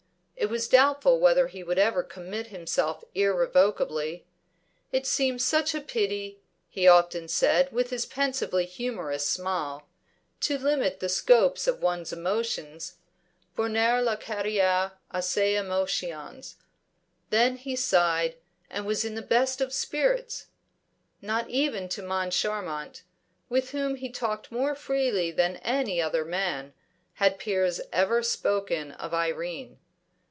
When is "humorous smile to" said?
8.65-10.57